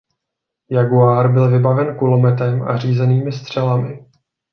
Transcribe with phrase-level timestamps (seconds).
[0.69, 4.05] Jaguar byl vybaven kulometem a řízenými střelami.